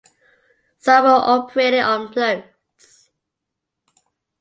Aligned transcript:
Some 0.79 1.03
were 1.03 1.11
operated 1.11 1.81
on 1.81 2.11
floats. 2.11 3.11